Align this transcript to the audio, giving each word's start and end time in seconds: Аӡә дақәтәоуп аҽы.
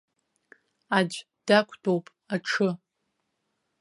Аӡә 0.97 1.19
дақәтәоуп 1.47 2.05
аҽы. 2.35 2.69